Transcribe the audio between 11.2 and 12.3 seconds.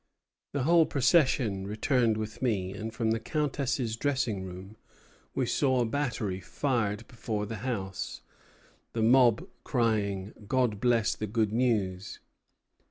good news!'